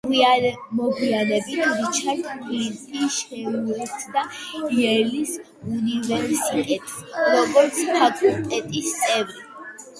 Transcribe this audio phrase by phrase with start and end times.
[0.77, 4.25] მოგვიანებით რიჩარდ ფლინტი შეუერთდა
[4.79, 5.37] იელის
[5.77, 6.99] უნივერსიტეტს,
[7.37, 9.43] როგორც ფაკულტეტის წევრი.